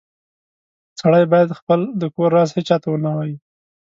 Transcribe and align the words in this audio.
سړی 0.99 1.23
باید 1.31 1.57
خپل 1.59 1.79
د 2.01 2.03
کور 2.15 2.29
راز 2.35 2.49
هیچاته 2.57 2.87
و 2.89 3.01
نه 3.05 3.11
وایې 3.17 3.37